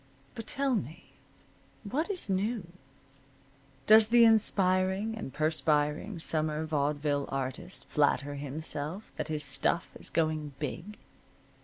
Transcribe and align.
But 0.33 0.47
tell 0.47 0.73
me, 0.73 1.11
what 1.83 2.09
is 2.09 2.27
new? 2.27 2.65
Does 3.85 4.07
the 4.07 4.25
aspiring 4.25 5.15
and 5.15 5.31
perspiring 5.31 6.17
summer 6.17 6.65
vaudeville 6.65 7.27
artist 7.29 7.85
flatter 7.85 8.33
himself 8.33 9.13
that 9.17 9.27
his 9.27 9.43
stuff 9.43 9.89
is 9.93 10.09
going 10.09 10.53
big? 10.57 10.97